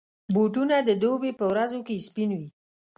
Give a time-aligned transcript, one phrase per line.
[0.33, 2.49] بوټونه د دوبي پر ورځو کې سپین وي.